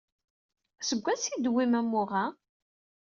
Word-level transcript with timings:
Seg 0.87 0.99
wansi 1.03 1.27
ay 1.29 1.37
d-tewwim 1.37 1.73
umuɣ-a? 1.79 2.25